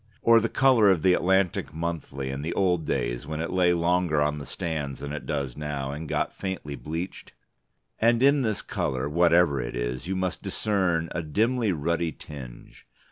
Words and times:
Or 0.23 0.39
the 0.39 0.49
colour 0.49 0.89
of 0.89 1.03
the 1.03 1.13
Atlantic 1.13 1.75
Monthly 1.75 2.31
in 2.31 2.41
the 2.41 2.53
old 2.55 2.87
days, 2.87 3.27
when 3.27 3.39
it 3.39 3.51
lay 3.51 3.71
longer 3.71 4.19
on 4.19 4.39
the 4.39 4.47
stands 4.47 4.97
than 4.97 5.13
it 5.13 5.27
does 5.27 5.55
now, 5.55 5.91
and 5.91 6.07
got 6.09 6.33
faintly 6.33 6.75
bleached? 6.75 7.33
And 7.99 8.23
in 8.23 8.41
this 8.41 8.63
colour, 8.63 9.07
whatever 9.07 9.61
it 9.61 9.75
is, 9.75 10.07
you 10.07 10.15
must 10.15 10.41
discern 10.41 11.09
a 11.11 11.21
dimly 11.21 11.71
ruddy 11.71 12.11
tinge. 12.11 12.87